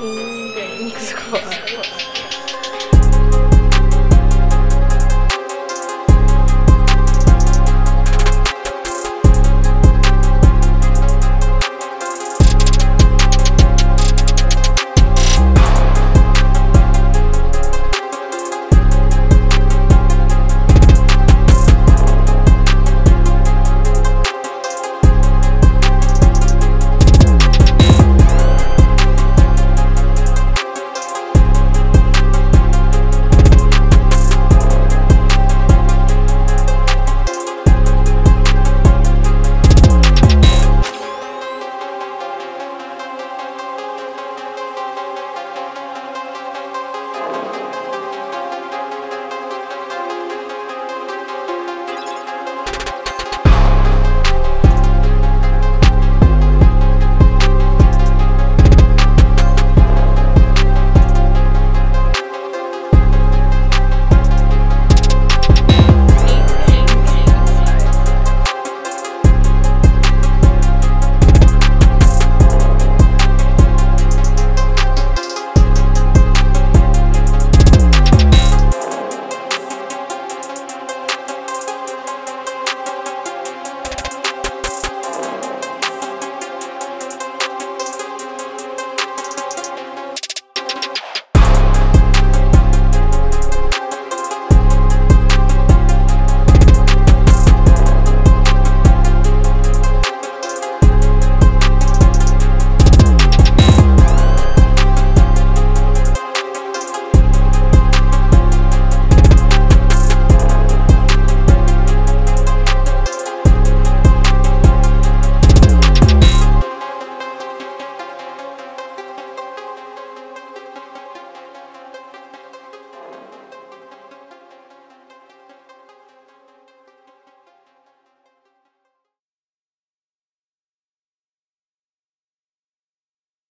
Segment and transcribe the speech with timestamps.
[0.00, 0.90] うん。
[0.92, 2.13] すごい。